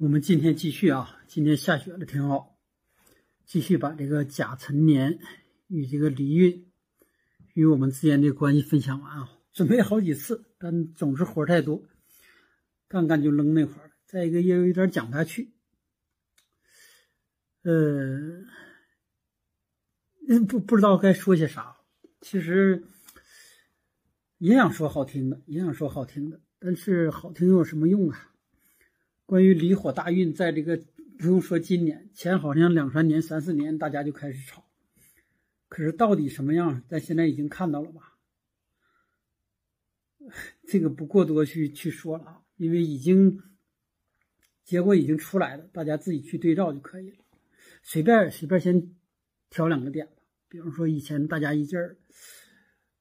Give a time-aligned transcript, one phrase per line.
[0.00, 2.56] 我们今天继续啊，今天下雪了，挺好。
[3.44, 5.18] 继续把这个甲辰年
[5.66, 6.70] 与这个离运
[7.54, 9.28] 与我们之间的关系分享完啊。
[9.52, 11.82] 准备好几次，但总是活太多，
[12.86, 13.90] 干干就扔那块。
[14.06, 15.52] 再一个也有点讲不下去，
[17.62, 18.44] 呃，
[20.46, 21.76] 不不知道该说些啥。
[22.20, 22.84] 其实
[24.36, 28.27] 也想说好听的，也想说好听的，但是好听有什么用啊？
[29.28, 30.80] 关于离火大运，在这个
[31.18, 34.64] 不用说今年前，好像两三年、三四年，大家就开始吵。
[35.68, 38.16] 可是到底什么样，咱现在已经看到了吧？
[40.66, 43.38] 这个不过多去去说了啊，因为已经
[44.64, 47.18] 结果已经出来了，大家自己去对照就可以了。
[47.82, 48.94] 随便随便先
[49.50, 51.98] 挑两个点吧，比方说以前大家一劲儿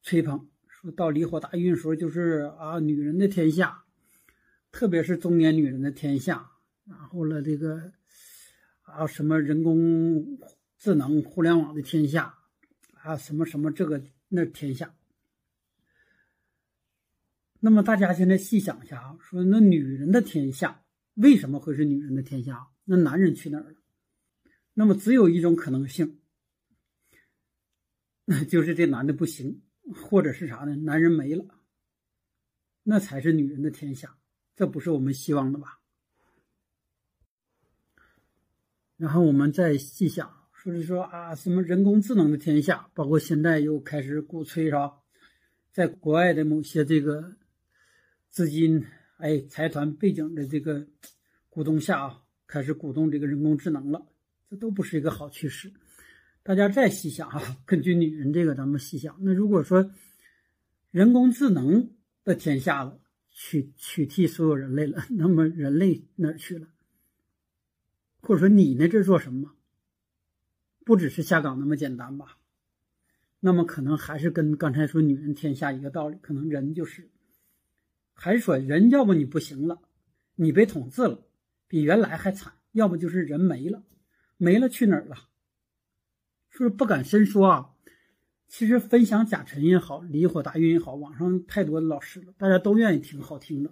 [0.03, 3.85] 吹捧，说到离火大运时候就是啊，女人的天下。
[4.77, 6.51] 特别是中年女人的天下，
[6.85, 7.93] 然后了这个
[8.83, 10.37] 啊什么人工
[10.77, 12.37] 智能、互联网的天下
[12.93, 14.95] 啊什么什么这个那天下。
[17.59, 20.85] 那么大家现在细想一下啊，说那女人的天下
[21.15, 22.67] 为什么会是女人的天下？
[22.85, 23.79] 那男人去哪儿了？
[24.75, 26.19] 那么只有一种可能性，
[28.25, 29.63] 那就是这男的不行，
[29.95, 30.75] 或者是啥呢？
[30.75, 31.45] 男人没了，
[32.83, 34.19] 那才是女人的天下。
[34.57, 35.79] 这不是我们希望的吧？
[38.97, 44.91] 然后我们再细想，说是说啊，什么人工智能的天下，包括现在又开始鼓吹，啥？
[45.71, 47.37] 在国外的某些这个
[48.29, 48.83] 资金、
[49.17, 50.87] 哎财团背景的这个
[51.51, 54.07] 鼓动下啊，开始鼓动这个人工智能了，
[54.49, 55.71] 这都不是一个好趋势。
[56.41, 59.91] 大家再细想啊，根据女人这个，咱们细想，那如果说
[60.89, 62.99] 人工智能的天下了。
[63.39, 66.67] 取取替所有人类了，那么人类哪儿去了？
[68.19, 68.87] 或者说你呢？
[68.87, 69.53] 这做什么？
[70.83, 72.39] 不只是下岗那么简单吧？
[73.39, 77.11] 那么可能还是跟刚才说女人天下一个道理，可能人就是，
[78.15, 79.83] 还是说人要不你不行了，
[80.33, 81.27] 你被统治了，
[81.67, 83.83] 比原来还惨；要不就是人没了，
[84.37, 85.15] 没了去哪儿了？
[86.49, 87.75] 是不是不敢深说啊？
[88.47, 93.71] 其实分享甲辰也好，离火大运也好，网上太多的老师了，大家都愿意听好听的，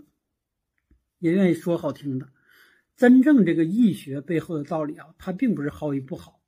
[1.20, 2.30] 也愿意说好听的。
[2.98, 6.42] 真正这个易学背后的道理啊，它并不是好与不好，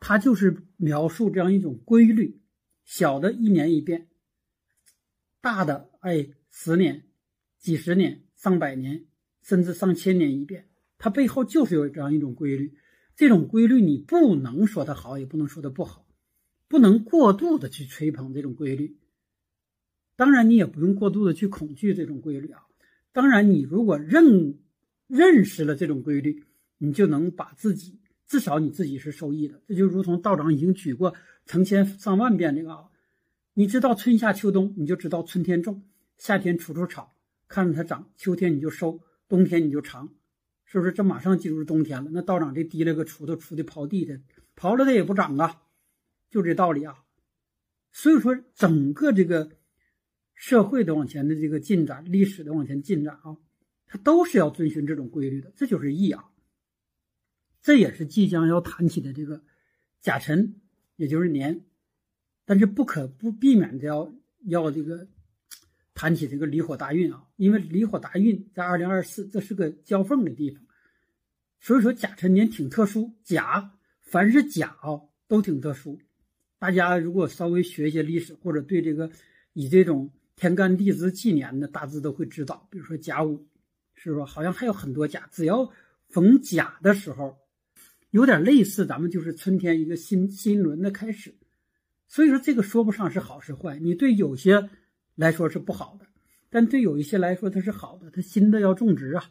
[0.00, 2.40] 它就是描述这样一种规律：
[2.84, 4.08] 小的一年一变，
[5.40, 7.04] 大的哎十年、
[7.58, 9.06] 几十年、上百年，
[9.42, 10.68] 甚至上千年一变。
[10.98, 12.76] 它背后就是有这样一种规律，
[13.14, 16.05] 这种规律你不能说它好，也不能说它不好。
[16.68, 18.96] 不能过度的去吹捧这种规律，
[20.16, 22.62] 当然你也不用过度的去恐惧这种规律啊。
[23.12, 24.58] 当然，你如果认
[25.06, 26.44] 认识了这种规律，
[26.78, 29.62] 你就能把自己至少你自己是受益的。
[29.66, 31.14] 这就如同道长已经举过
[31.46, 32.90] 成千上万遍这个啊，
[33.54, 35.82] 你知道春夏秋冬，你就知道春天种，
[36.18, 37.14] 夏天除除草，
[37.48, 40.12] 看着它长，秋天你就收，冬天你就长，
[40.64, 40.92] 是不是？
[40.92, 44.20] 这马上进入冬天了，那道长这提了个锄头锄的刨地的，
[44.56, 45.62] 刨了它也不长啊。
[46.36, 46.94] 就这道理啊，
[47.92, 49.52] 所以说整个这个
[50.34, 53.38] 社会的往前的这个进展，历史的往前进展啊，
[53.86, 56.26] 它都是要遵循这种规律的，这就是易啊。
[57.62, 59.44] 这也是即将要谈起的这个
[60.02, 60.60] 甲辰，
[60.96, 61.64] 也就是年，
[62.44, 64.12] 但是不可不避免的要
[64.44, 65.08] 要这个
[65.94, 70.62] 谈起这个离火大运啊，因为离火大运在二零二四，这是个交缝的地方，
[71.60, 73.72] 所以说甲辰年挺特殊，甲
[74.02, 75.98] 凡是甲啊都挺特殊。
[76.58, 79.10] 大家如果稍微学一些历史，或者对这个
[79.52, 82.66] 以这种天干地支纪年的，大致都会知道。
[82.70, 83.46] 比如说甲午，
[83.94, 84.24] 是吧？
[84.24, 85.70] 好像还有很多甲，只要
[86.08, 87.36] 逢甲的时候，
[88.10, 91.34] 有点类似咱们就是春天一个新新轮的开始。
[92.08, 94.70] 所以说这个说不上是好是坏，你对有些
[95.14, 96.06] 来说是不好的，
[96.48, 99.30] 但对有一些来说它是好的，它新的要种植啊。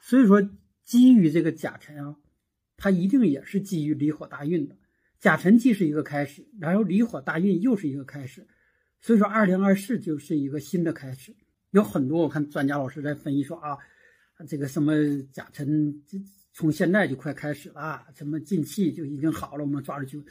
[0.00, 0.50] 所以说
[0.82, 2.16] 基于这个甲辰啊，
[2.76, 4.76] 它一定也是基于离火大运的。
[5.20, 8.46] 甲辰既是一个开始，然后离火大运又是一个开始，
[9.00, 11.34] 所以说二零二四就是一个新的开始。
[11.70, 13.76] 有很多我看专家老师在分析说啊，
[14.48, 14.94] 这个什么
[15.32, 16.02] 甲辰
[16.52, 20.24] 从现在就快开始了，什么进气就已经好了，我们抓住就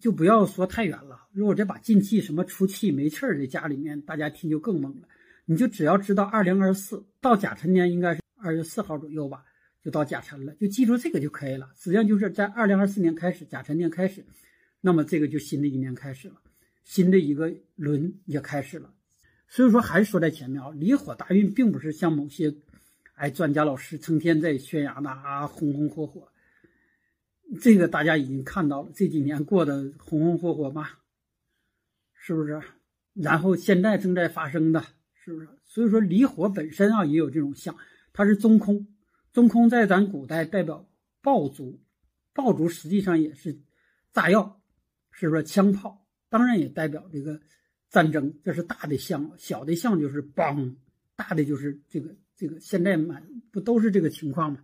[0.00, 1.28] 就不要说太远了。
[1.32, 5.08] 如果这把进气什么出气没气儿的家里面，大家听就更懵了。
[5.44, 9.44] 你就只要知道二零二四到甲辰年应该是二月四号左右吧。
[9.84, 11.70] 就到甲辰了，就记住这个就可以了。
[11.76, 14.24] 实际上就是在二零二四年开始，甲辰年开始，
[14.80, 16.36] 那么这个就新的一年开始了，
[16.84, 18.94] 新的一个轮也开始了。
[19.46, 22.54] 所以说还是说在前面啊，离火大运并不是像某些
[23.14, 26.28] 哎，专家老师成天在宣扬的啊，红红火火。
[27.60, 30.88] 这个大家已经看到了，这几年过得红红火火嘛，
[32.14, 32.58] 是不是？
[33.12, 34.82] 然后现在正在发生的，
[35.22, 35.48] 是不是？
[35.62, 37.76] 所以说离火本身啊也有这种象，
[38.14, 38.88] 它是中空，
[39.34, 40.88] 中空在咱古代代表
[41.20, 41.82] 爆竹，
[42.32, 43.60] 爆竹实际上也是
[44.12, 44.62] 炸药，
[45.10, 45.42] 是不是？
[45.42, 47.40] 枪炮当然也代表这个
[47.90, 50.76] 战争，这是大的象，小的象就是梆，
[51.16, 52.60] 大的就是这个这个。
[52.60, 54.60] 现在满不都是这个情况吗？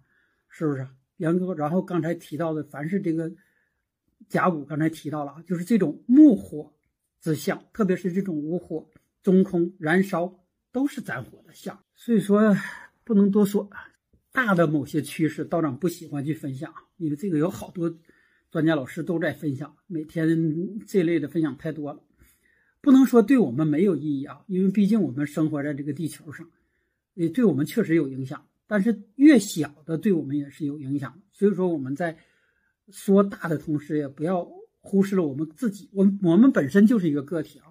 [0.49, 0.87] 是不是？
[1.17, 3.33] 然后，然后刚才提到的，凡是这个
[4.29, 6.73] 甲午，刚才提到了啊，就是这种木火
[7.21, 8.89] 之象，特别是这种无火
[9.21, 11.83] 中空燃烧，都是战火的象。
[11.97, 12.57] 所以说
[13.03, 13.69] 不能多说，
[14.33, 17.95] 大的某些趋势，道长不喜欢去分享，因为这个有好多
[18.51, 22.01] 专家老师都在分享，每天这类的分享太多了，
[22.81, 26.49] 不能说对我们没有意义啊，因为毕竟我们生活在这个地球上，
[27.15, 28.47] 也对我们确实有影响。
[28.67, 32.17] 但是越小的对我们也是有影响，所以说我们在
[32.89, 34.49] 说大的同时，也不要
[34.79, 35.91] 忽视了我们自己。
[35.93, 37.67] 我我们本身就是一个个体啊，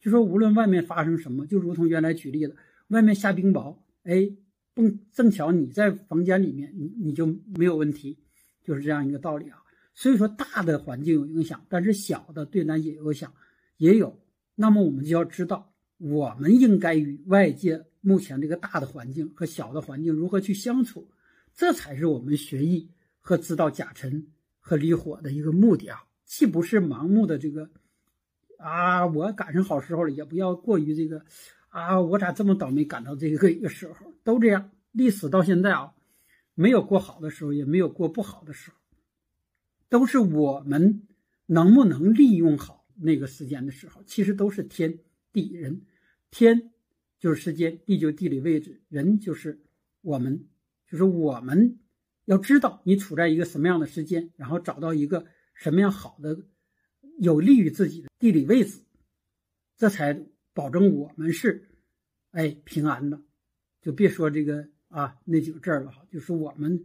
[0.00, 2.54] 就说无论外面发生什么，就如同原来举例的，
[2.88, 4.30] 外面下冰雹，哎，
[4.76, 7.26] 正正巧你在房间里面，你你就
[7.56, 8.16] 没有问题，
[8.62, 9.58] 就是这样一个道理啊。
[9.94, 13.34] 所以说大的环境有影响，但是小的对咱也有影响，
[13.78, 14.20] 也有。
[14.54, 17.86] 那么我们就要知道，我们应该与外界。
[18.02, 21.08] 目前这个大的环境和小的环境如何去相处，
[21.56, 22.88] 这才是我们学艺
[23.18, 24.28] 和知道甲辰
[24.60, 26.04] 和离火的一个目的啊！
[26.24, 27.68] 既不是盲目的这个
[28.58, 31.24] 啊，我赶上好时候了，也不要过于这个
[31.76, 34.14] 啊，我咋这么倒霉赶到这个 一个时候？
[34.24, 35.94] 都这样，历史到现在啊，
[36.54, 38.76] 没有过好的时候，也没有过不好的时候，
[39.90, 41.06] 都是我们
[41.44, 44.02] 能不能利用好那个时间的时候。
[44.04, 45.00] 其实都是天
[45.32, 45.82] 地人，
[46.30, 46.72] 天。
[47.18, 49.62] 就是时间，地就地理位置，人就是
[50.02, 50.46] 我们，
[50.86, 51.78] 就是我们
[52.26, 55.24] 要知道你处在一个什么样的时间，然后找到一个
[55.54, 56.38] 什么样好的、
[57.18, 58.80] 有利于自己的地理位置，
[59.78, 60.26] 这才
[60.56, 61.68] 保证我们是
[62.32, 63.22] 哎平安的。
[63.80, 66.84] 就别说这个啊那几个字了哈，就是我们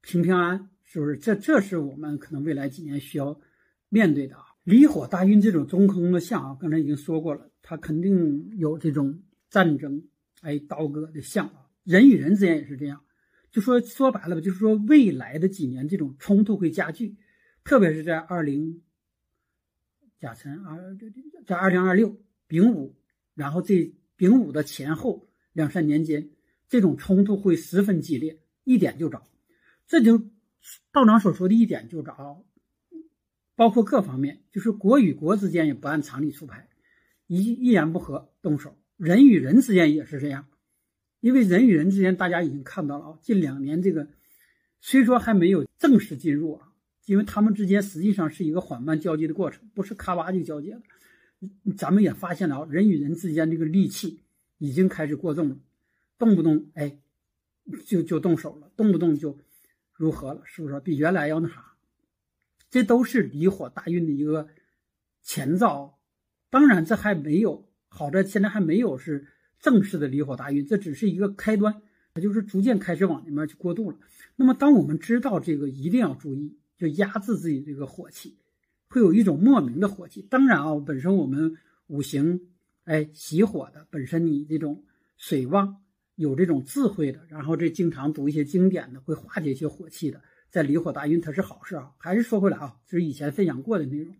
[0.00, 1.16] 平平安，是不是？
[1.16, 3.40] 这这是我们可能未来几年需要
[3.88, 4.42] 面对的啊。
[4.64, 9.22] 离火大运这种中空的象啊，刚才已经说过了，它肯定有这种。
[9.50, 10.06] 战争，
[10.42, 13.02] 哎，刀割的象啊，人与人之间也是这样。
[13.50, 17.16] 就说说白了吧，就是说未来的几年这种冲突会加剧，
[17.64, 18.82] 特别是在二零
[20.20, 20.94] 甲辰二
[21.46, 22.96] 在二零二六丙午，
[23.34, 26.30] 然后这丙午的前后两三年间，
[26.68, 29.22] 这种冲突会十分激烈，一点就着。
[29.86, 30.18] 这就
[30.90, 32.44] 道长所说的一点就着，
[33.54, 36.68] 包括各方面，就是国与国之间也不按常理出牌，
[37.26, 38.76] 一一言不合动手。
[38.96, 40.46] 人与人之间也是这样，
[41.20, 43.18] 因为人与人之间，大家已经看到了啊。
[43.22, 44.08] 近两年这个
[44.80, 46.72] 虽说还没有正式进入啊，
[47.06, 50.82] 因为他们之间实际上是一个缓慢交接的过程，不是咔吧就交接了。
[51.76, 54.22] 咱们也发现了啊，人与人之间这个戾气
[54.58, 55.56] 已经开始过重了，
[56.18, 56.98] 动不动哎
[57.86, 59.38] 就就动手了，动不动就
[59.92, 60.80] 如何了，是不是？
[60.80, 61.74] 比原来要那啥？
[62.70, 64.48] 这都是离火大运的一个
[65.22, 65.98] 前兆。
[66.50, 67.68] 当然，这还没有。
[67.90, 69.26] 好在现在还没有是
[69.58, 71.82] 正式的离火大运，这只是一个开端，
[72.12, 73.98] 它就是逐渐开始往里面去过渡了。
[74.36, 78.36] 那么，当我们知道这个，一定要注意，就压制自己这个火气，
[78.88, 80.22] 会有一种莫名的火气。
[80.22, 82.40] 当然啊，本身我们五行
[82.84, 84.84] 哎喜火的，本身你这种
[85.16, 85.82] 水旺，
[86.16, 91.92] 有这种智慧的，然后这经常读一些经典的，会化解一些火气的，在离火大运它是好事啊。
[91.98, 94.14] 还是说回来啊，就是以前分享过的内容，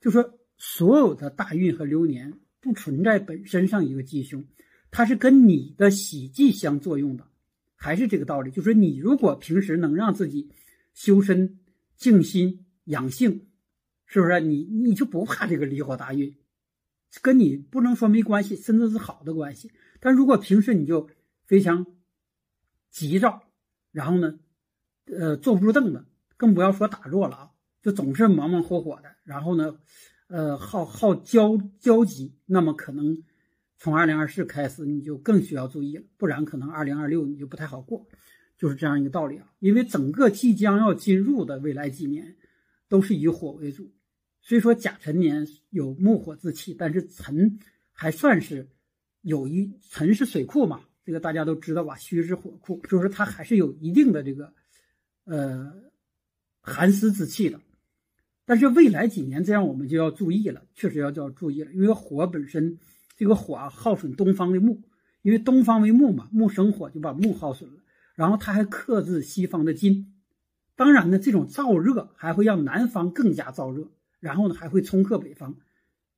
[0.00, 2.34] 就说所有的大运和流年。
[2.60, 4.44] 不存在本身上一个吉凶，
[4.90, 7.24] 它是跟你的喜忌相作用的，
[7.76, 8.50] 还是这个道理。
[8.50, 10.50] 就是你如果平时能让自己
[10.92, 11.60] 修身、
[11.96, 13.46] 静心、养性，
[14.08, 14.40] 是不是？
[14.40, 16.34] 你你就不怕这个离火大运，
[17.22, 19.70] 跟你不能说没关系，甚至是好的关系。
[20.00, 21.08] 但如果平时你就
[21.46, 21.86] 非常
[22.90, 23.44] 急躁，
[23.92, 24.40] 然后呢，
[25.06, 26.04] 呃，坐不住凳子，
[26.36, 27.50] 更不要说打坐了啊，
[27.80, 29.78] 就总是忙忙活活的，然后呢。
[30.30, 33.22] 呃，好好交交集，那么可能
[33.78, 38.06] 从二零二四开始你就更需要注意了，不然可能二零二六你就不太好过，
[38.58, 39.50] 就是这样一个道理啊。
[39.58, 42.36] 因为整个即将要进入的未来几年
[42.90, 43.90] 都是以火为主，
[44.48, 47.58] 虽说甲辰年有木火之气，但是辰
[47.92, 48.66] 还算是
[49.20, 51.96] 有一辰是水库嘛，这个大家都知道吧？
[51.96, 54.54] 戌是火库，就是它还是有一定的这个
[55.26, 55.70] 呃
[56.62, 57.60] 寒湿之气的。
[58.46, 62.78] 但是未来几年，这样我们就要注意了，确实要就要注意了，因为火本身，
[63.18, 64.80] 这个火啊耗损东方的木，
[65.20, 67.82] 因为东方为木嘛，木生火就把木耗损了。
[68.14, 70.14] 然后他还克制西方的金，
[70.74, 73.90] 当然呢，这种燥热还会让南方更加燥热，
[74.20, 75.56] 然后呢还会冲克北方。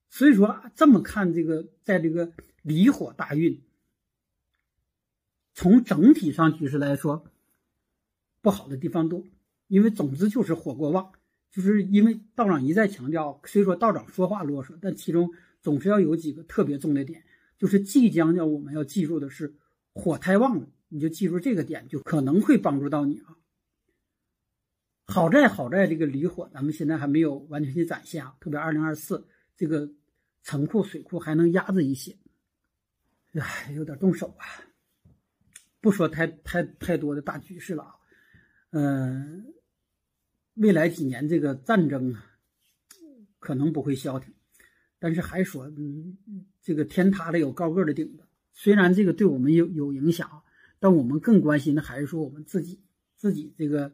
[0.08, 3.60] 所以说这么看这个，在这个离火大运，
[5.54, 7.24] 从整体上局势来说，
[8.40, 9.24] 不好的地方多，
[9.68, 11.12] 因为总之就是火过旺，
[11.50, 15.30] 就是因为道长一再强调，虽说道长说话啰嗦，但其中
[15.62, 17.22] 总是要有几个特别重的点，
[17.58, 19.54] 就是即将要我们要记住的是
[19.92, 20.68] 火太旺了。
[20.88, 23.36] 你就记住这个点，就可能会帮助到你啊。
[25.10, 28.36] 好在好在这个离火，咱们现在还没有完全去展现啊。
[28.40, 29.26] 特别二零二四
[29.56, 29.90] 这个
[30.42, 32.16] 城库水库还能压着一些，
[33.32, 34.46] 哎，有点动手啊。
[35.80, 37.94] 不说太太太多的大局势了啊。
[38.70, 39.52] 嗯，
[40.54, 42.24] 未来几年这个战争啊，
[43.38, 44.32] 可能不会消停，
[44.98, 46.16] 但是还说，嗯，
[46.62, 50.42] 这个天塌了有高个的顶子，虽然这个对我们有有影响。
[50.82, 52.80] 但我们更关心的还是说我们自己
[53.14, 53.92] 自己这个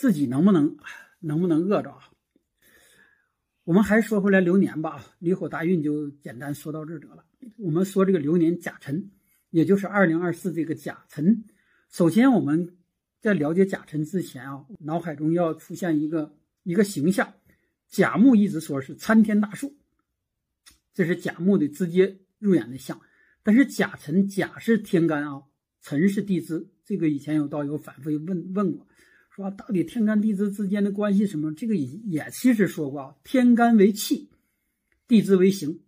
[0.00, 0.78] 自己能不能
[1.18, 2.08] 能不能饿着啊？
[3.64, 7.22] 我们还是说回来流年吧，离火大运就简单说到这得了。
[7.58, 9.10] 我们说这个流年甲辰，
[9.50, 11.44] 也就是二零二四这个甲辰。
[11.90, 12.78] 首先我们
[13.20, 17.34] 在了解甲辰之前啊，脑海中要出现一个一个形象，
[17.86, 19.76] 甲木一直说是参天大树，
[20.94, 22.98] 这是甲木的直接入眼的象。
[23.42, 25.42] 但是甲辰，甲是天干啊，
[25.82, 26.70] 辰是地支。
[26.86, 28.86] 这个以前有道友反复问问过，
[29.40, 31.54] 说到底天干地支之间的关系什么？
[31.54, 34.28] 这个也也其实说过啊，天干为气，
[35.08, 35.80] 地支为形。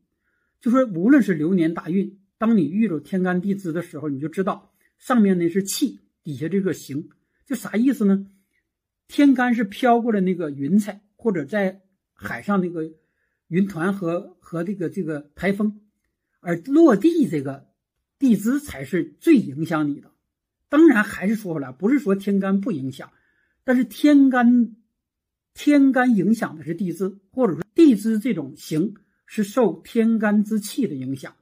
[0.59, 7.11] 就说无论是流年大运，当你遇着天干地支的时候，你就知道上面那是气，底下这个形，
[7.44, 8.26] 就啥意思呢？
[9.06, 11.82] 天干是飘过来那个云彩，或者在
[12.14, 12.90] 海上那个
[13.49, 15.82] 云团和和这个这个台风。
[16.40, 17.68] 而落地这个
[18.18, 20.11] 地支才是最影响你的，
[20.71, 23.12] 当然还是说回来，不是说天干不影响，
[23.64, 24.76] 但是天干
[25.54, 28.95] 天干影响的是地支，或者说地支这种形
[29.26, 31.37] 是受天干之气的影响，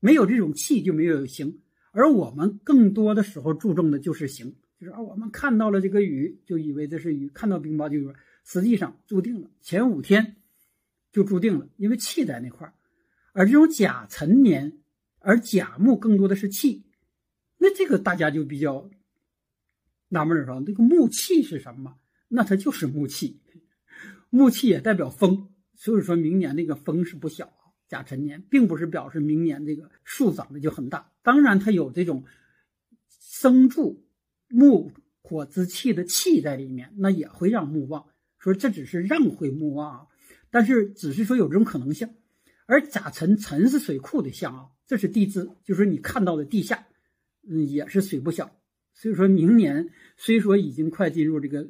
[0.00, 1.60] 没有这种气就没有形，
[1.92, 10.36] 而我们更多的时候注重的就是形，就是啊，我们看到了这个雨就以为这是雨，看到冰雹就以为，实际上注定了前五天
[11.12, 12.74] 就注定了，因为气在那块儿。
[13.32, 14.78] 而这种甲辰年，
[15.18, 16.84] 而甲木更多的是气，
[17.58, 18.90] 那这个大家就比较
[20.08, 21.96] 纳闷了，这个木气是什么？
[22.28, 23.40] 那它就是木气，
[24.30, 27.62] 木气也代表风，所以说明年那个风是不小啊。
[27.86, 32.24] 甲辰年并不是表示明年这个树长得就很大，当然它有这种
[33.08, 34.04] 生助
[34.48, 34.90] 木
[35.22, 38.06] 火之气的气在里面，那也会让木旺。
[38.38, 40.06] 说这只是让会木旺啊，
[40.50, 42.14] 但是只是说有这种可能性。
[42.66, 46.86] 而甲辰辰是水库的象啊，这是地支，就是你看到的地下，
[47.48, 48.50] 嗯，也是水不小。
[48.94, 51.68] 所以说明年虽说已经快进入这个，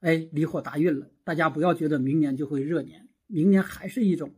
[0.00, 4.34] 哎，离火大运了，大家不要觉得明年就会热年，明年还是一种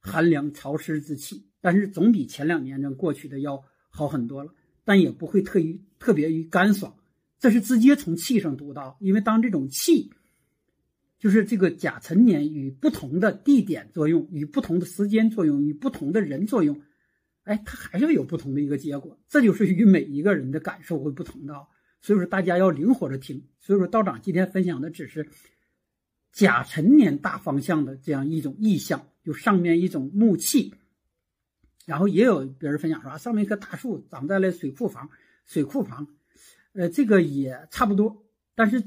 [0.00, 4.54] 寒凉潮湿之气，但是总比前两年这过去的要好很多了，
[4.84, 6.94] 但也不会特于特别于干爽，
[7.40, 10.12] 这是直接从气上读到，因为当这种气。
[11.16, 16.82] 就是这个甲辰年与不同的地点作用，与不同的时间作用，与不同的人作用，
[17.44, 19.18] 哎，它还是有不同的一个结果。
[19.28, 21.54] 这就是与每一个人的感受会不同的，
[22.00, 23.46] 所以说大家要灵活的听。
[23.60, 25.28] 所以说道长今天分享的只是
[26.32, 30.74] 甲辰年大方向的这样一种意象，就上面一种木气，
[31.86, 35.10] 然后也有别人分享说啊，上面一棵大树长在了水库房，
[35.46, 36.08] 水库房，
[36.72, 38.82] 呃，这个也差不多，但是。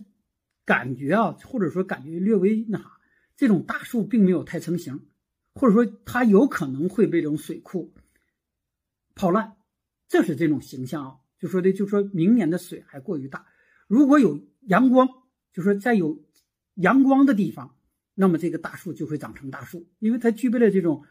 [0.67, 2.99] 感觉啊，或者说感觉略微那啥，
[3.37, 4.99] 这种大树并没有太成型，
[5.53, 7.93] 或者说它有可能会被这种水库
[9.17, 9.57] 泡烂，
[10.07, 11.15] 这是这种形象啊。
[11.39, 13.45] 就说的，就说明年的水还过于大，
[13.87, 15.07] 如果有阳光，
[15.51, 16.23] 就说在有
[16.75, 17.75] 阳光的地方，
[18.15, 21.03] 那么这个大树就会长成大树，因为它具备了这种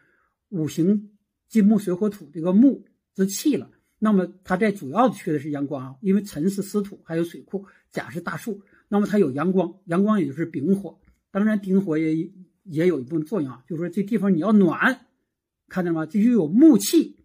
[0.49, 1.11] 五行
[1.47, 3.69] 金木水火土这个木之气了。
[3.99, 8.61] 那么它在主要缺的是阳光啊，因为辰是湿土，还有水库，甲是大树。
[8.89, 10.99] 那么它有阳光，阳光也就是丙火，
[11.31, 12.31] 当然丁火也
[12.63, 13.63] 也有一部分作用啊。
[13.67, 15.07] 就是说这地方你要暖，
[15.67, 16.05] 看见了吗？
[16.05, 17.16] 就有木气，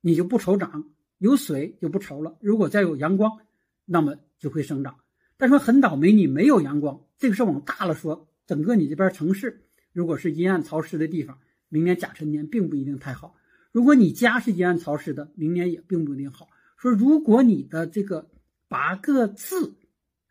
[0.00, 0.84] 你就不愁长；
[1.18, 2.36] 有水就不愁了。
[2.40, 3.38] 如果再有阳光，
[3.84, 4.96] 那么就会生长。
[5.36, 11.38] 但是很倒霉，你没有阳光，这个是往大了说，整个你这边城市如果是阴暗潮湿的地方，
[11.68, 13.34] 明年甲辰年并不一定太好。
[13.72, 16.48] 如果你家是阴暗潮湿的，明年也并不一定好。
[16.76, 18.30] 说如果你的这个
[18.68, 19.76] 八个字。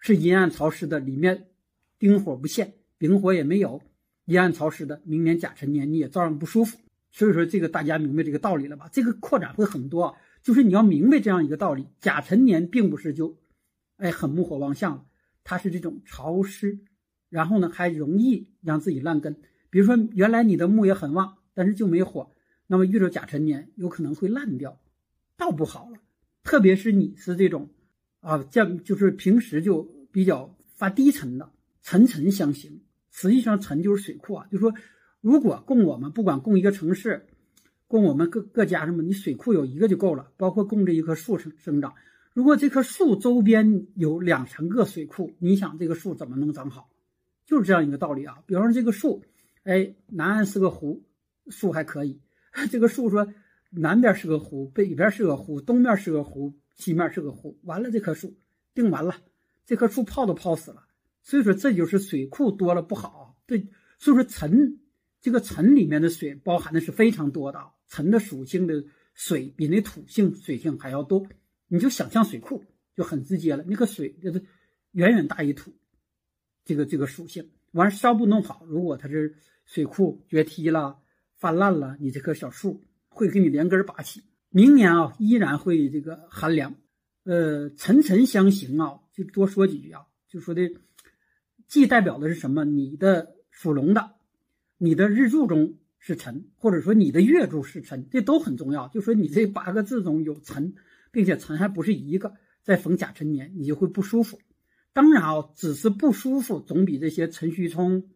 [0.02, 1.48] 是阴暗潮湿的，里面
[2.00, 3.82] 丁火不现，丙火也没有，
[4.24, 6.78] 阴暗潮湿的，明年甲辰年你也照样不舒服。
[7.12, 8.88] 所以说这个大家明白这个道理了吧？
[8.92, 13.38] 这个扩展会很多，就是你要明白这样一个道理：甲辰年并不是就，
[13.98, 15.08] 哎，很木火旺相，
[15.44, 16.80] 它是这种潮湿，
[17.30, 19.36] 然后呢还容易让自己烂根。
[19.72, 22.32] 比如说原来你的木也很旺，但是就没火，
[22.68, 24.80] 那么遇到甲辰年有可能会烂掉，
[25.36, 25.98] 倒不好了。
[26.44, 27.70] 特别是你是这种，
[28.20, 31.51] 啊，降就是平时就比较发低沉的，
[31.82, 32.82] 沉沉相形。
[33.12, 34.72] 实际上沉就是水库啊，就说。
[35.22, 37.28] 如果供我们，不管供一个城市，
[37.88, 40.32] 供我们各各家什么，你水库有一个就够了。
[40.38, 41.94] 包括供这一棵树生生长，
[42.34, 46.90] 如果这棵树周边有两三个水库，你想这个树怎么能长好？
[47.46, 48.38] 就是这样一个道理啊。
[48.46, 49.24] 比方说这个树，
[49.64, 51.04] 哎，南岸是个湖，
[51.48, 52.22] 树还可以。
[52.72, 53.28] 这个树说
[53.72, 58.38] 南边是个湖，北边是个湖，东面是个湖，西面是个湖，完了这棵树
[58.74, 59.16] 定完了，
[59.66, 60.86] 这棵树泡都泡死了。
[61.24, 63.36] 所以说这就是水库多了不好。
[63.46, 64.80] 对，所以说沉。
[65.22, 71.28] 这个辰里面的水包含的是非常多的啊，辰的属性的水比那土性水性还要多，
[71.68, 72.64] 你就想象水库
[72.96, 74.46] 就很直接了，那个水就是
[74.92, 75.74] 远远大于土，
[76.64, 79.36] 这个这个属性，完稍不弄好，如果它是
[79.66, 81.00] 水库决堤了、
[81.38, 84.24] 泛滥了，你这棵小树会给你连根拔起。
[84.50, 86.76] 明年啊，依然会这个寒凉，
[87.24, 90.62] 呃，沉沉相刑啊，就多说几句啊，就说的
[91.68, 92.64] 既代表的是什么？
[92.64, 94.16] 你的属龙的。
[94.81, 98.88] 你的日柱中是辰，或者说你的月柱是辰，这都很重要。
[98.88, 100.74] 就说你这八个字中有辰，
[101.12, 102.33] 并且辰还不是一个，
[102.63, 104.39] 在逢甲辰年你就会不舒服。
[104.93, 108.09] 当然啊，只是不舒服总比这些辰戌冲，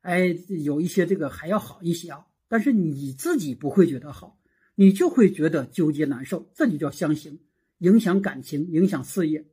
[0.00, 2.26] 哎，有一些这个还要好一些啊。
[2.48, 4.40] 但是你自己不会觉得好，
[4.74, 7.38] 你就会觉得纠结难受，这就叫相刑，
[7.78, 9.46] 影响感情，影响事业，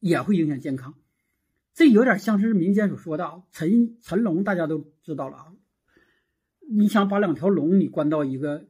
[0.00, 0.94] 也会影响健康。
[1.74, 5.53] 这有点像是民间所说的啊，辰辰龙，大家都知道了啊。
[6.70, 8.66] 你想把两条龙你关到一个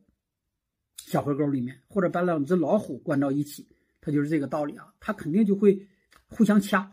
[0.96, 3.68] 小河沟里面，或者把两只老虎关到一起，
[4.00, 4.92] 它就是这个道理啊。
[5.00, 5.86] 它肯定就会
[6.26, 6.92] 互相掐，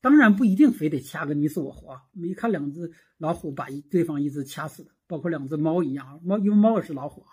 [0.00, 2.00] 当然不一定非得掐个你死我活。
[2.12, 7.28] 没看两只老虎把一对方一只掐死的，包括两只猫一样，猫因为猫也是老虎啊，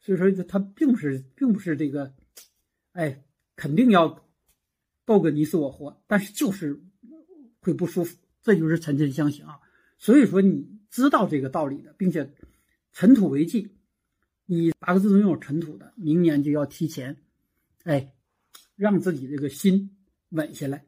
[0.00, 2.14] 所以说它并不是并不是这个，
[2.92, 4.26] 哎，肯定要
[5.04, 6.82] 斗个你死我活，但是就是
[7.60, 9.60] 会不舒服，这就是辰辰相刑啊。
[10.04, 10.72] 所以说你。
[10.94, 12.32] 知道这个道理的，并且
[12.92, 13.68] 尘土为忌，
[14.46, 17.16] 你八个字中有尘土的，明年就要提前，
[17.82, 18.12] 哎，
[18.76, 19.90] 让自己这个心
[20.28, 20.86] 稳下来，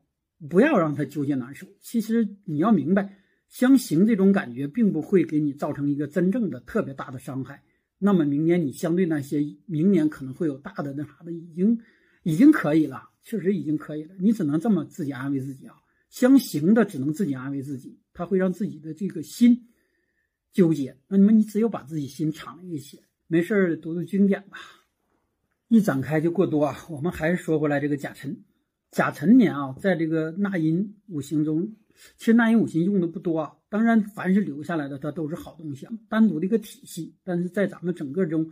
[0.49, 1.67] 不要让他纠结难受。
[1.81, 7.65] 其实你要明白，相刑这种感觉并不会给你造成一个真正的特别大的伤害。
[7.99, 11.77] 那么明年你相对那些明年可能会有大的那啥的，已经
[12.23, 14.15] 已经可以了，确实已经可以了。
[14.21, 15.75] 你只能这么自己安慰自己啊，
[16.11, 19.69] 相刑的只能自己安慰自己，他会让自己的这个心。
[20.53, 24.57] 纠结，那你们你只有把自己心敞一些，没事读读经典吧。
[25.69, 26.87] 一展开就过多啊。
[26.89, 28.43] 我们还是说回来这个甲辰，
[28.91, 31.77] 甲辰年啊，在这个纳音五行中，
[32.17, 33.57] 其实纳音五行用的不多啊。
[33.69, 37.15] 当然，凡是留下来的，它都是好东西啊，单独的一个体系。
[37.23, 38.51] 但是在咱们整个中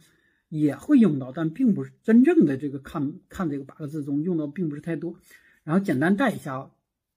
[0.51, 5.19] 也会用到，但并不是真正的这个看看这个八个字中用到并不是太多。
[5.63, 6.71] 然后简单带一下啊，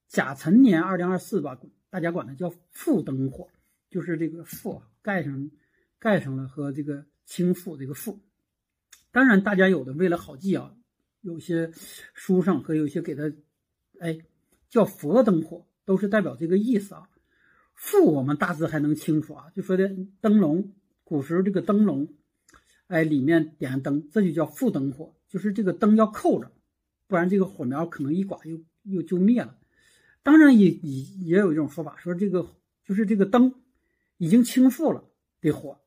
[0.07, 1.59] 甲辰年二零二四吧，
[1.97, 3.49] 大家管它叫复灯火。
[3.89, 5.49] 就是这个复盖上，
[5.97, 8.19] 盖上了和这个清复这个复，
[9.11, 10.75] 当然大家有的为了好记啊，
[11.21, 11.71] 有些
[12.13, 13.33] 书上和有些给它，
[13.99, 14.19] 哎，
[14.69, 17.09] 叫佛灯火，都是代表这个意思啊。
[17.73, 19.89] 复我们大致还能清楚啊，就说的
[20.21, 22.13] 灯笼，古时候这个灯笼，
[22.85, 26.51] 哎，里面点灯，这就叫复灯火，就是这个灯要扣着，
[27.07, 29.57] 不然这个火苗可能一刮又又就灭了。
[30.27, 32.45] 当然也也也有一种说法，说这个
[32.83, 33.53] 就是这个灯。
[34.19, 35.03] 已经倾覆了
[35.41, 35.77] 的火，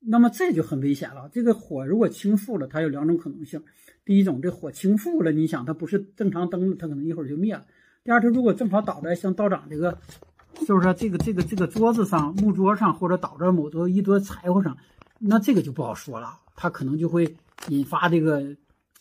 [0.00, 1.28] 那么这就很危险了。
[1.30, 3.62] 这个火如果倾覆了，它有两种可能性：
[4.06, 7.66] 第一种，这火倾覆了，你想它不是正常灯，它可能一会儿就灭了；
[8.02, 9.98] 第二，它如果正好倒在像道长这个，
[10.66, 14.78] 是不是这个这个这个桌子上、木桌上，或者倒在某多一堆柴火上，
[15.18, 17.36] 那这个就不好说了，它可能就会
[17.68, 18.40] 引发这个，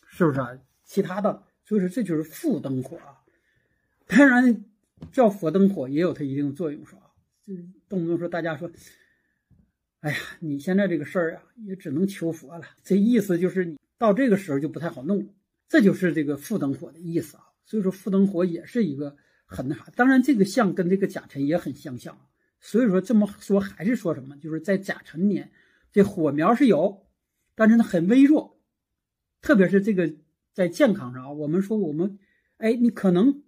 [0.10, 0.50] 是不是啊？
[0.84, 3.21] 其他的，所以说这就是负灯火啊。
[4.12, 4.65] 当然，
[5.13, 7.06] 叫佛灯火也有它一定的作用，说啊？
[7.47, 7.54] 就
[7.88, 8.69] 动不动说大家说，
[10.02, 12.65] 哎呀，你现在这个事儿啊，也只能求佛了。
[12.84, 15.34] 这意思就是你到这个时候就不太好弄，
[15.69, 17.43] 这就是这个复灯火的意思啊。
[17.63, 19.86] 所以说复灯火也是一个很那啥。
[19.95, 22.19] 当然这个相跟这个甲辰也很相像，
[22.60, 25.50] 所以说这么说还是说什么，就是在甲辰年，
[25.93, 27.08] 这火苗是有，
[27.56, 28.60] 但是呢很微弱，
[29.41, 30.13] 特别是这个
[30.54, 32.19] 在健康上啊，我们说我们，
[32.58, 33.41] 哎，你可能，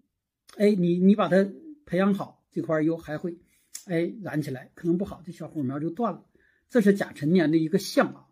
[0.57, 1.47] 哎，你你把它
[1.85, 3.37] 培养好，这块又还会。
[3.85, 6.25] 哎，燃起来可能不好，这小火苗就断了。
[6.69, 8.27] 这是甲辰年的一个相啊。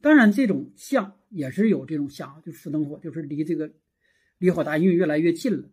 [0.00, 3.72] 当然，这种相也是有这种相，就是福登火，就是离这个
[4.38, 5.70] 离火大运越来越近了。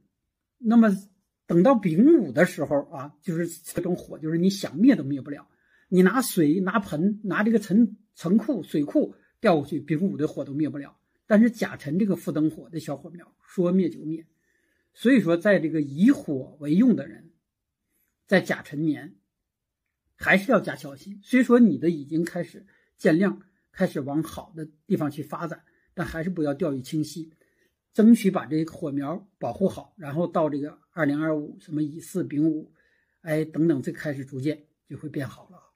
[0.58, 0.95] 那么
[1.47, 5.47] 等到丙午的时候啊，就是这种火，就是你想灭都灭不了。
[5.89, 10.95] 你拿水、拿盆、拿这个沉沉库、水库掉过去，丙午的火都灭不了。
[11.28, 14.25] 但是甲辰这个复灯火的小火苗，说灭就灭。
[14.99, 17.31] 所以说，在这个以火为用的人，
[18.27, 19.15] 在甲辰年
[20.17, 21.21] 还是要加小心。
[21.23, 27.31] 虽说你的已经开始见亮，开始往好的地方去发展，但还是不要掉以轻心，
[27.93, 29.93] 争取把这个火苗保护好。
[29.95, 32.73] 然后到这个二零二五，什么乙巳、丙午，
[33.21, 35.71] 哎等等，这开始逐渐就会变好了。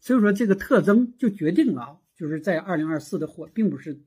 [0.00, 4.02] 所以说，这个特征就决定了啊，就是在二零二四的火并不是，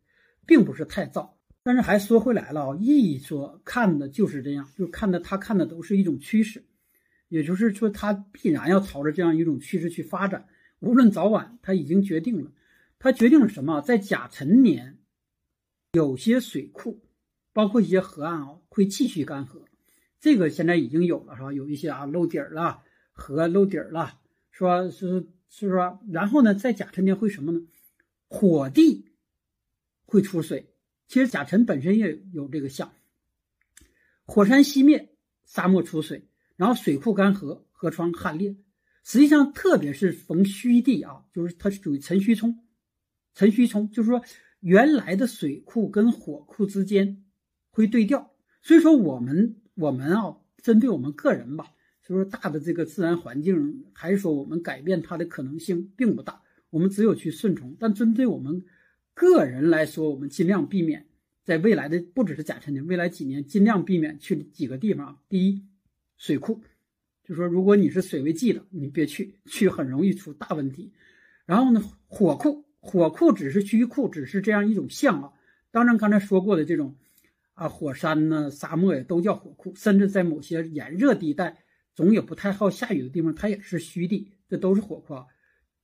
[0.46, 1.39] 并不是太燥。
[1.64, 6.66] 但是还说回来了啊，意义说看的就是这样，就看的他看的都是一种趋势，
[7.28, 10.48] 也就是说，他必然要朝着这样一种趋势去发展，
[10.80, 12.52] 无论早晚，他已经决定了。
[12.98, 13.82] 他决定了什么？
[13.82, 14.98] 在甲辰年，
[15.94, 17.02] 有些水库，
[17.54, 19.64] 包括一些河岸啊，会继续干涸。
[20.20, 21.54] 这个现在已经有了，是吧？
[21.54, 24.20] 有一些啊漏底儿了，河漏底儿了，
[24.52, 25.28] 说是。
[25.52, 27.60] 是说，然后呢，在甲辰年会什么呢？
[28.28, 29.08] 火地
[30.06, 30.76] 会出水。
[31.10, 32.94] 其实甲辰本身也有这个象，
[34.26, 35.10] 火山熄灭，
[35.44, 38.56] 沙漠出水，然后水库干涸，河床旱裂。
[39.04, 42.60] 实际上，特别是逢虚地啊，就是它是属于辰戌冲。
[43.34, 44.24] 辰戌冲就是说，
[44.60, 47.24] 原来的水库跟火库之间
[47.72, 48.32] 会对调。
[48.62, 51.72] 所以说，我们我们啊，针对我们个人吧。
[52.04, 57.76] 就是大的这个自然环境，还是说我们改变它的可能性并不大，我们只有去顺从。
[57.80, 58.64] 但针对我们
[59.20, 61.06] 个人来说，我们尽量避免
[61.44, 65.20] 在未来的不只是甲辰年，未来几年尽量避免去几个地方。
[65.28, 65.66] 第一，
[66.16, 66.62] 水库，
[67.26, 70.94] 就说如果你是水为忌的，你别去，去很容易出大问题。
[71.46, 75.34] 然后呢，火库，火库只是虚库，只是这样一种象啊。
[75.70, 76.96] 当然，刚才说过的这种
[77.56, 81.58] 啊，火山呢、沙漠呀，都叫火库，甚至在某些炎热地带。
[81.94, 85.26] 总也不太好下雨的地方，它也是虚地，这都是火库啊。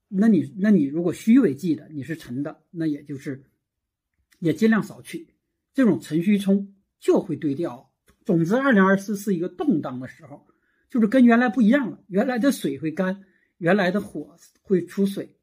[0.08, 3.44] 那你，那你如果虚为忌的，你是沉的，那也就是
[4.38, 5.28] 也尽量少去。
[5.74, 7.92] 这种辰戌冲就会对调。
[8.24, 10.46] 总之，二零二四是一个动荡的时候，
[10.90, 12.02] 就是跟原来不一样了。
[12.08, 13.24] 原来的水会干，
[13.58, 15.36] 原来的火会出水，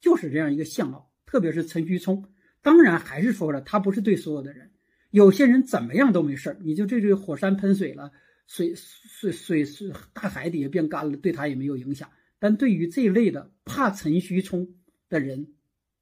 [0.00, 1.10] 就是这样一个相貌。
[1.26, 2.24] 特别是辰戌冲，
[2.62, 4.70] 当然还是说了，它不是对所有的人，
[5.10, 8.10] 有些人怎么样都没事你就这这火山喷水了。
[8.46, 12.10] 水水水水大海底下变干了，对他也没有影响。
[12.38, 14.74] 但对于这类的怕辰戌冲
[15.08, 15.54] 的人，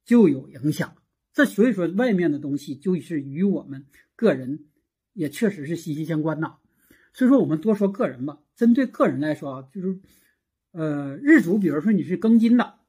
[0.05, 0.95] 就有影响。
[1.33, 4.65] 这所以说，外面的东西就是与我们个人
[5.13, 6.57] 也确实是息息相关呐。
[7.13, 8.39] 所以说，我们多说个人吧。
[8.55, 9.99] 针对个人来说啊，就是
[10.71, 12.79] 呃，日主，比如说你是庚金的，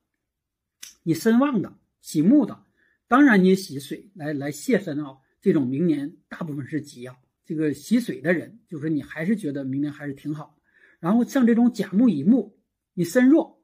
[1.03, 2.65] 你身旺的，喜木的，
[3.07, 5.19] 当然你喜水来来泄身啊。
[5.41, 7.17] 这种明年大部分是吉啊。
[7.45, 10.59] 这个喜水的人，就是你还是觉得明年还是挺好。
[11.01, 12.58] 然后像这种甲木乙木，
[12.99, 13.63] 你身弱，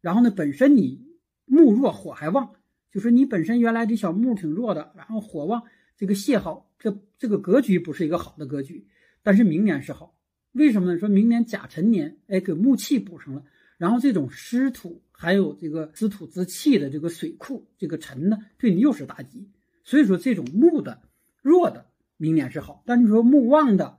[0.00, 1.04] 然后呢本身你
[1.44, 2.54] 木弱火还旺，
[2.92, 5.64] 就是你本身原来这小木挺弱的，然后火旺，
[5.96, 8.86] 这个泄耗，这这个格局不是一个好的格局。
[9.24, 10.14] 但是明年是好，
[10.52, 11.00] 为什么呢？
[11.00, 13.42] 说明年甲辰年，哎，给木气补上了，
[13.76, 19.50] 然后这种湿土还有这个湿土之气的这个水库，这个辰呢，对你又是大吉。
[19.82, 21.02] 所以说这种木的
[21.42, 21.86] 弱的。
[22.18, 23.98] 明年是好，但是说木旺的，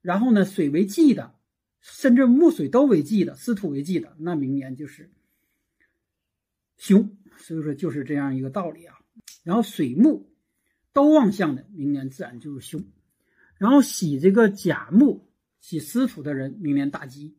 [0.00, 1.34] 然后呢水为忌的，
[1.86, 5.10] 甚至木水都为忌的，湿土为忌的，那明年就是
[6.78, 7.14] 凶。
[7.36, 8.96] 所以说就是这样一个道理啊。
[9.42, 10.32] 然后水木
[10.94, 12.82] 都旺相的，明年自然就是凶。
[13.58, 15.28] 然后喜这个甲木
[15.60, 17.34] 喜湿土的人，明年大吉；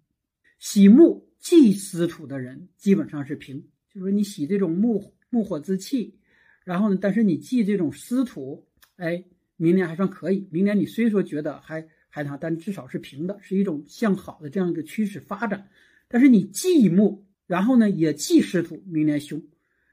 [0.59, 3.67] 喜木忌湿土的人，基本上是平。
[3.89, 6.19] 就是说你喜这种木木火之气，
[6.63, 9.25] 然后呢，但是你忌这种湿土，哎。
[9.57, 10.49] 明年还算可以。
[10.51, 15.67] 明年你虽说觉得还还那，但至少是平的，是一种向好的这样一个趋势发展。
[16.07, 19.41] 但是你忌木，然后呢也忌湿土，明年凶；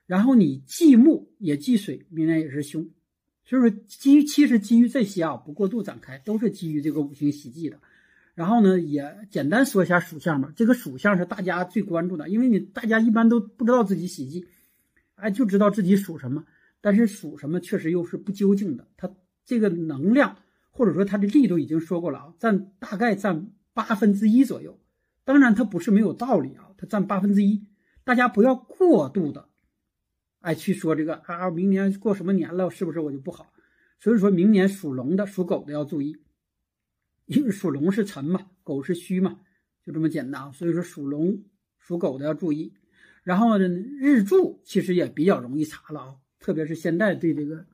[0.06, 2.88] 然后你忌木也忌水，明年也是凶。
[3.44, 7.80] 所以说基于其实基于这些啊，不过度展开，都是基于这个五行喜忌的。
[8.36, 10.52] 然后呢，也简单说一下属相吧。
[10.54, 14.46] 这个属相是大家最关注的，因为你大家一般都不知道自己喜忌，
[15.16, 16.44] 哎，就知道自己属什么，
[16.80, 19.12] 但是属什么确实又是不究竟的，它。
[19.44, 20.36] 这个能量
[20.72, 24.80] 或者说它的力度已经说过了啊，占大概占八分之一左右。
[25.22, 27.64] 当然它不是没有道理啊，它占八分之一。
[28.02, 29.48] 大家不要过度的
[30.40, 33.52] 哎去说这个啊，明年过什么年了，是不是我就不好？
[34.00, 36.16] 所以说明年属龙的、属狗的要注意，
[37.26, 39.38] 因为属龙是辰嘛，狗是戌嘛，
[39.84, 40.52] 就这么简单。
[40.52, 41.44] 所以说属龙、
[41.78, 42.74] 属狗的要注意。
[43.22, 47.64] 然后呢，日柱其实也比较容易查了啊，特别是现在对这个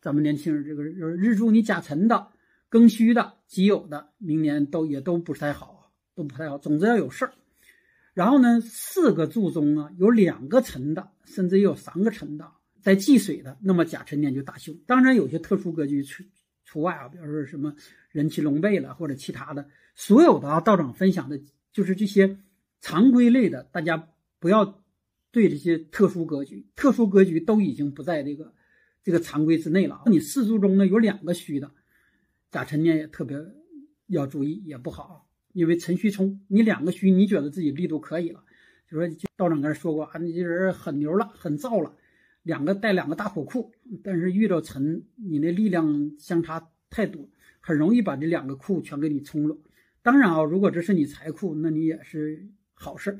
[0.00, 2.32] 咱们年轻人，这个日柱你甲辰的、
[2.70, 6.58] 庚戌的、己酉的，明年都也都不是太好，都不太好。
[6.58, 7.32] 总之要有事儿。
[8.14, 12.50] 然后呢，四个柱中呢有两个辰的，甚至也有三个辰的，
[12.80, 14.74] 在忌水的，那么甲辰年就大凶。
[14.86, 16.24] 当然有些特殊格局除
[16.64, 17.74] 除外啊，比如说什么
[18.10, 21.40] 人气龙背了或者其他的，所有的啊道长分享的
[21.72, 22.38] 就是这些
[22.80, 24.82] 常规类的，大家不要。
[25.30, 28.54] 对这些特殊格局，特殊格局都已经不在这个
[29.04, 30.02] 这个常规之内了。
[30.06, 31.70] 你四柱中呢有两个虚的，
[32.50, 33.38] 甲辰年也特别
[34.06, 38.44] 要注意，也不好，因为辰戌冲，你两个虚，你觉得自己力度可以了，
[38.90, 41.94] 就说道长刚才说过啊，你这人很牛了，很燥了，
[42.42, 47.28] 两个带两个大火库，但是遇到辰，你那力量相差太多，
[47.60, 49.56] 很容易把这两个库全给你冲了。
[50.00, 53.18] 当然啊，如果这是你财库，那你也是好事。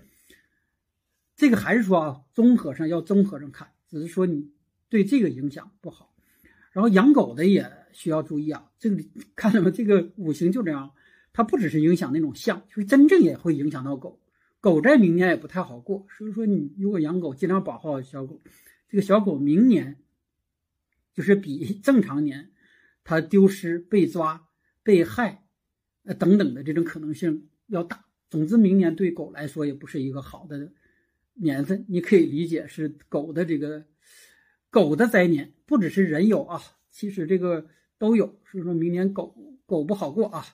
[1.36, 4.50] 这个还是说啊，综合上要综合上看，只是说你
[4.88, 6.14] 对这个影响不好。
[6.72, 9.02] 然后养狗的也需要注意啊，这个
[9.36, 9.70] 看到吗？
[9.70, 10.92] 这个五行就这样，
[11.32, 14.20] 它不只是影响那种象，就是真正也会影响到狗。
[14.60, 18.40] 狗在明年也不太好过，所以说你如果养狗，尽量保护好小狗。
[18.88, 19.98] 这个小狗明年
[21.14, 22.50] 就是比正常年
[23.04, 24.48] 它丢失、被抓、
[24.82, 25.44] 被害，
[26.04, 28.04] 呃等等的这种可能性要大。
[28.30, 30.72] 总之，明年对狗来说也不是一个好的。
[31.40, 33.86] 年份你可以理解是狗的这个
[34.70, 36.60] 狗的灾年，不只是人有啊，
[36.98, 37.64] 其实这个
[37.96, 38.26] 都有。
[38.50, 39.32] 所以说明年狗
[39.66, 40.44] 狗不好过啊，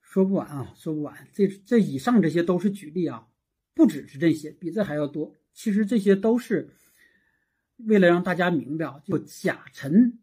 [0.00, 1.28] 说不完啊，说不完。
[1.34, 3.26] 这这以上这些都是举例啊，
[3.74, 5.34] 不只是这些，比这还要多。
[5.52, 6.70] 其实这些都是
[7.76, 10.18] 为了让大家明白啊，就甲辰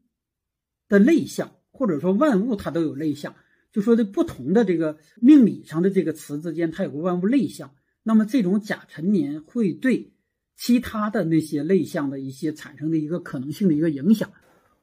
[0.87, 3.35] 的类象，或者说万物它都有类象，
[3.71, 7.75] 就说的不同的这个命理上的这个词之间，它有个万物类象。
[8.01, 10.13] 那么这种甲辰年会对
[10.55, 14.31] 其他的那些类象的一些产生的一个可能性的一个影响，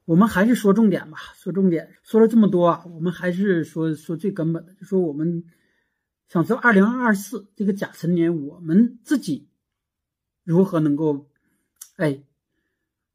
[0.09, 1.19] 我们还是说重点吧。
[1.35, 5.45] 说重点，说了这么多啊，我们还是说说最根本的，就说我们
[6.27, 9.51] 想知道二零二四这个甲辰年，我们自己
[10.43, 11.29] 如何能够，
[11.95, 12.23] 哎，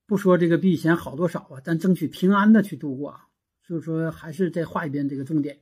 [0.07, 3.27] 不说这个比以前好多少啊，但争取平安的去度过啊。
[3.65, 5.59] 所以说，还是再画一遍这个重点。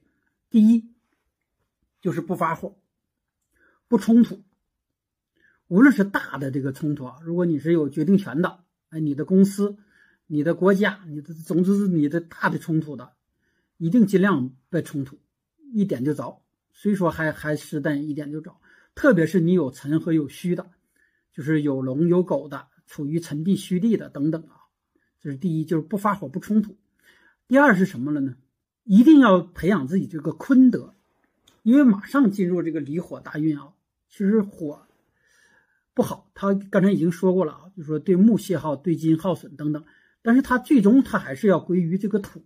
[0.51, 0.92] 第一，
[2.03, 2.77] 就是不发火。
[3.88, 4.42] 不冲突，
[5.66, 9.79] 无论是大的这个冲突啊，如果你是有决定权的，哎，你的公司、
[10.27, 13.13] 你的国家、你的总之是你的大的冲突的，
[13.77, 15.19] 一定尽量别冲突，
[15.73, 16.43] 一点就着。
[16.73, 18.57] 虽说还还是但一点就着，
[18.95, 20.71] 特别是你有辰和有戌的，
[21.33, 24.69] 就是有龙有狗的，处于辰地戌地的等等啊，
[25.21, 26.77] 这是第一，就是不发火不冲突。
[27.47, 28.37] 第二是什么了呢？
[28.85, 30.95] 一定要培养自己这个坤德，
[31.63, 33.75] 因为马上进入这个离火大运啊。
[34.09, 34.87] 其实火
[35.95, 39.85] 不好，他刚才已经说过了啊，就说对木泄耗、对金耗损等等，
[40.23, 42.45] 但是它最终它还是要归于这个土，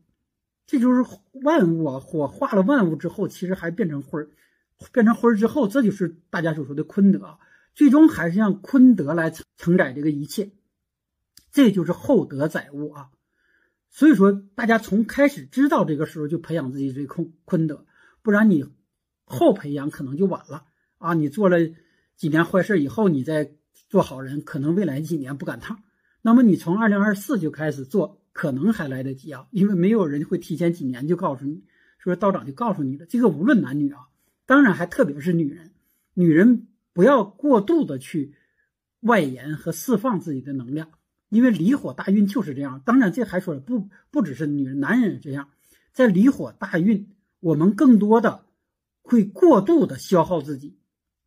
[0.67, 1.05] 这就是
[1.45, 4.31] 万物啊，火化了万物之后，其实还变成灰儿，
[4.93, 7.39] 变成灰儿之后，这就是大家所说的坤德，
[7.75, 10.51] 最终还是让坤德来承承载这个一切，
[11.53, 13.11] 这就是厚德载物啊。
[13.91, 17.87] 所以说，大家从开始知道这个时候就培养自己这坤坤德，
[18.23, 18.65] 不然你
[19.25, 20.65] 后培养可能就晚了。
[20.99, 21.59] 啊，你做了
[22.17, 23.53] 几年坏事以后，你再
[23.89, 25.83] 做好人，可能未来几年不赶趟。
[26.27, 31.63] 那么你从二零二四就开始做，可能还来得及啊，因为没有人会提前几年就告诉你，
[31.99, 33.07] 说道长就告诉你了。
[33.07, 34.09] 这个无论男女啊，
[34.45, 35.71] 当然还特别是女人，
[36.15, 38.35] 女人不要过度的去
[39.03, 40.89] 外延和释放自己的能量，
[41.29, 42.83] 因为离火大运就是这样。
[42.85, 45.51] 当然这还说了，不不只是女人，男人也这样，
[45.93, 47.09] 在离火大运，
[47.39, 48.47] 我们更多的
[49.01, 50.77] 会过度的消耗自己。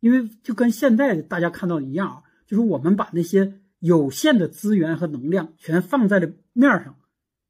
[0.00, 6.96] 因为就跟现在大家看到一样啊，就是我们把那些有限的资源和能量全放在了面上，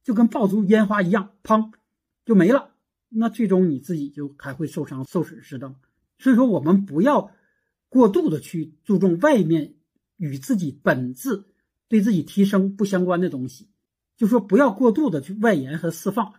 [0.03, 1.73] 就跟爆竹烟花一样，砰
[2.25, 2.71] 就没了。
[3.09, 5.75] 那最终你自己就还会受伤、受损失的。
[6.19, 7.33] 所以说，我们不要
[7.89, 9.75] 过度的去注重外面
[10.17, 11.45] 与自己本质、
[11.89, 13.69] 对自己提升不相关的东西，
[14.17, 16.35] 就说不要过度的去外延和释放、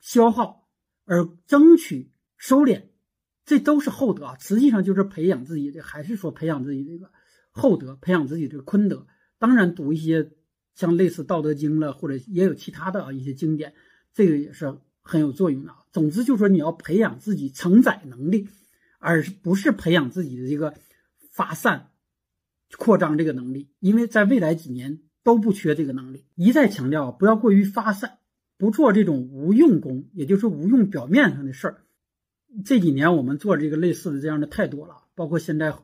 [0.00, 0.68] 消耗，
[1.04, 2.84] 而争取收敛。
[3.44, 7.10] 这都是厚德啊，实际上就是培养自己，的还是说培养自己这个
[7.50, 9.06] 厚德，培养自己这个坤德。
[9.38, 10.30] 当然，读一些
[10.74, 13.74] 像类似《道德经》了，或者也有其他的一些经典，
[14.14, 15.74] 这个也是很有作用的。
[15.92, 18.48] 总之，就是说你要培养自己承载能力，
[18.98, 20.74] 而不是培养自己的这个
[21.30, 21.90] 发散、
[22.76, 26.24] 扩张这个能力，因为在未来几年都不缺这个能力。
[26.34, 28.18] 一再强调，不要过于发散，
[28.56, 31.82] 不做这种无用功，也就是无用表面上的事儿。
[32.64, 35.74] 这几年我们做这个类似的这样的太多了，包括现在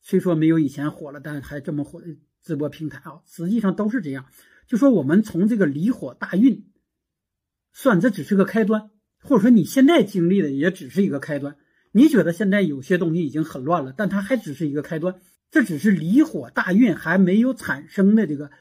[0.00, 2.00] 虽说没有以前火了，但还这么火
[2.46, 4.26] 直播平台啊，实际上都是这样。
[4.68, 6.70] 就说我们从这个离火大运
[7.72, 11.56] 算，这只是个开端，或者说你现在经历的也只是一个开端。
[11.90, 18.52] 你觉得现在有些东西已经很乱了，但它还只是一个开端，这只是离火大运还没有产生的这个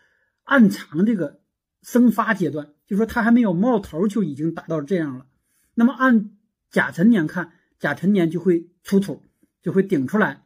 [0.44, 1.42] 暗藏这个
[1.84, 5.28] 生发阶段，就说它还没有冒头就已经达到这样了。
[5.76, 6.32] 那么按
[6.72, 9.22] 甲辰年看，甲辰年就会出土，
[9.62, 10.44] 就会顶出来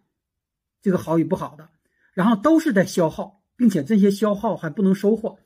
[0.81, 1.69] 这个好与不好的，
[2.19, 5.39] 然后都是在消耗，并且这些消耗还不能收获。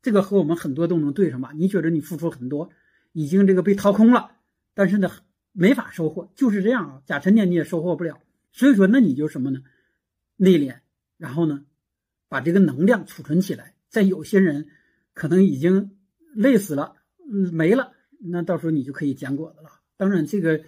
[0.00, 1.52] 这个和我们很多都能对上吧？
[1.54, 2.70] 你觉得你付出很多，
[3.12, 4.30] 已经这个被掏空了，
[4.72, 5.10] 但是呢，
[5.52, 7.02] 没法收获，就是这样啊。
[7.04, 8.18] 甲辰年你也收获不了，
[8.52, 9.60] 所以说那你就什么呢？
[10.36, 10.76] 内敛，
[11.18, 11.66] 然后呢，
[12.30, 13.74] 把这个能量储存起来。
[13.90, 14.68] 在有些人
[15.12, 15.90] 可能已经
[16.34, 16.94] 累死了，
[17.30, 19.68] 嗯没了，那到时候你就可以捡果子了。
[19.98, 20.62] 当然，这个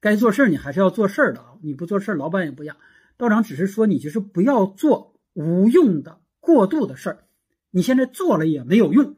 [0.00, 2.76] 该做事儿你还是要做事儿的啊，你不做事儿老板也不养。
[3.18, 7.26] 道长只是说你就是不要做无用的、过度的事儿。
[7.70, 9.16] 你现在做了也没有用，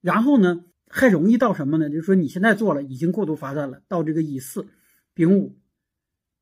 [0.00, 1.88] 然后呢，还容易到什么呢？
[1.88, 4.66] 就是说你现在做了已经过度发散了，到这个乙巳、
[5.14, 5.56] 丙午，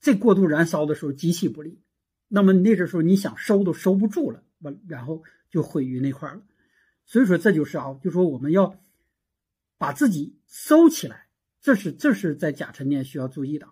[0.00, 1.82] 这过度燃烧的时候极其不利。
[2.28, 6.42] 那么那个时候你想收都收不住了，完然后就毁于那块了。
[7.04, 8.80] 所以说这就是啊，就说我们要
[9.78, 11.28] 把自己收起来，
[11.61, 13.68] 这是这是在甲辰年需要注意的，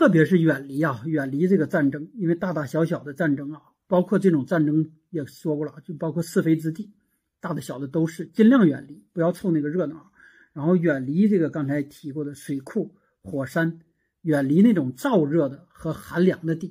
[0.00, 3.60] 特别是远离啊，远离这个战争，因为大大小小的战争啊。
[3.86, 6.94] 包括这种战争也说过了，就包括是非之地，
[7.38, 10.10] 大的小的都是尽量远离，不要凑那个热闹。
[10.54, 13.80] 然后远离这个刚才提过的水库、火山，
[14.22, 16.68] 远离那种燥热的和寒凉的地，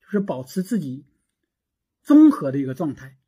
[0.00, 1.04] 就是保持自己
[2.02, 3.18] 综合的一个状态。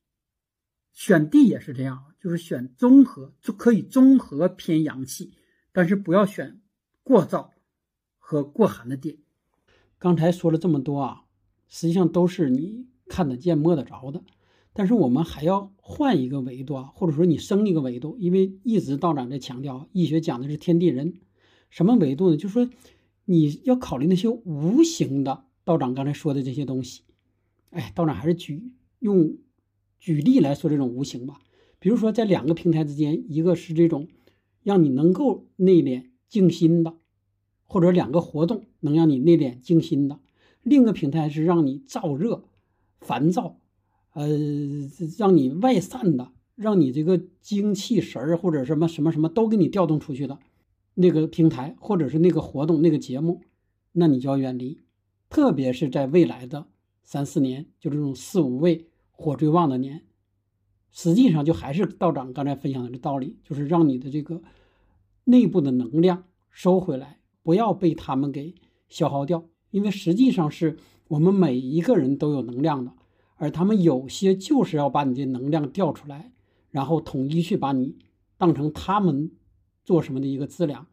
[0.93, 5.35] 选地也是这样，就是选综合就可以综合偏阳气，
[5.73, 6.63] 但是不要选
[7.03, 7.51] 过燥
[8.17, 9.22] 和过寒的地。
[10.03, 11.23] 刚才说了这么多啊，
[11.69, 12.89] 实际上都是你。
[13.09, 14.23] 看得见摸得着的，
[14.73, 21.21] 但是我们还要换一个维度啊，或者说你升一个维度，因为一直道长在强调，易学讲的是天地人，
[21.69, 22.39] 什么维度呢？
[22.39, 22.71] 就是说
[23.27, 27.03] 你要考虑那些无形的，道长刚才说的这些东西。
[27.69, 29.37] 哎，道长还是举用
[29.99, 31.39] 举例来说这种无形吧，
[31.79, 34.09] 比如说在两个平台之间，一个是这种
[34.63, 36.95] 让你能够内敛静心的，
[37.73, 40.21] 或者两个活动能让你内敛静心的，
[40.63, 42.45] 另一个平台是让你燥热。
[43.05, 43.59] 烦躁，
[44.13, 44.29] 呃，
[45.19, 50.39] 让你外散的，让你这个精气神儿或者什么什么什么都给你调动出去的，
[50.95, 53.41] 那个平台或者是那个活动那个节目，
[53.91, 54.83] 那你就要远离。
[55.29, 56.69] 特别是在未来的
[57.03, 60.03] 三四年，就这种四五位火最旺的年，
[60.93, 64.41] 实际上就还是道长刚才分享的这道理，就是让你的这个
[65.25, 68.55] 内部的能量收回来，不要被他们给
[68.89, 70.79] 消耗掉，因为实际上是。
[71.09, 72.93] 我们每一个人都有能量的，
[73.37, 76.33] 而他们有些就是要把你的能量调出来，
[76.71, 77.99] 然后统一去把你
[78.39, 79.31] 当成他们
[79.85, 80.87] 做什么的一个资粮。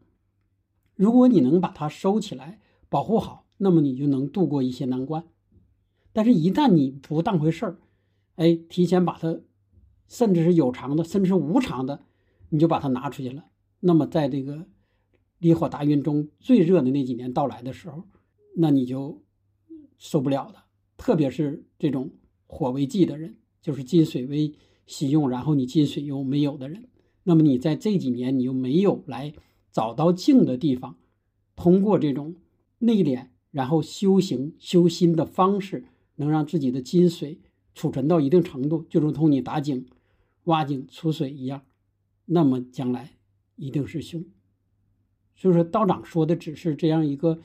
[0.95, 2.59] 如果你能把它收起来，
[2.89, 5.23] 保护好，那么你就能度过一些难关。
[6.11, 7.79] 但是，一旦你不当回事儿，
[8.35, 9.39] 哎，提前把它，
[10.09, 12.01] 甚至是有偿的，甚至是无偿的，
[12.49, 13.45] 你就把它拿出去了，
[13.79, 14.65] 那么在这个
[15.39, 18.03] 离火大运中最热的那几年到来的时候，
[18.55, 19.21] 那你就。
[20.01, 20.63] 受不了的，
[20.95, 22.09] 特别是这种
[22.47, 24.53] 火为忌的人，就是金水为
[24.85, 26.87] 喜用，然后你金水又没有的人，
[27.23, 29.33] 那么你在这几年你又没有来
[29.73, 30.95] 找到静的地方，
[31.57, 32.33] 通过这种
[32.77, 35.83] 内敛，然后修行修心的方式，
[36.15, 37.41] 能让自己的金水
[37.75, 39.85] 储存到一定程度，就如同你打井、
[40.45, 41.61] 挖井储水一样，
[42.23, 43.17] 那么将来
[43.57, 44.23] 一定是凶。
[45.39, 47.39] 所以说，道长说的只是这样一个。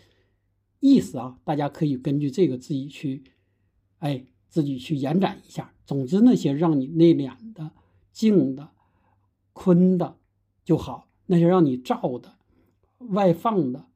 [0.80, 3.24] 意思啊，大家可以根据这个自己去，
[4.00, 5.72] 哎，自己去延展一下。
[5.86, 7.70] 总之，那些让你内敛的、
[8.12, 8.68] 静的、
[9.54, 10.18] 坤的
[10.62, 12.36] 就好；那些让你照的、
[12.98, 13.86] 外放的、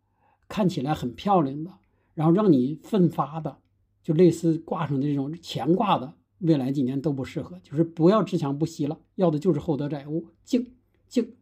[0.49, 1.75] 看起来很漂亮的，
[2.15, 3.59] 然后让你奋发的，
[4.03, 7.61] 就类似挂上的这种乾卦的，未来几年都不适合。
[7.63, 10.73] 就是不要自强不息了，要的就是厚德载物，静
[11.07, 11.37] 静，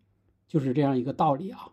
[0.49, 1.71] 就是这样一个道理啊。